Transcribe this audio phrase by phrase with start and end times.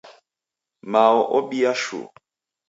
[0.91, 2.07] Mao obia shuu